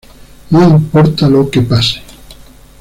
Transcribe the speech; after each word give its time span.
No 0.49 0.63
importa 0.67 1.29
lo 1.29 1.47
que 1.51 1.61
pase. 1.61 2.01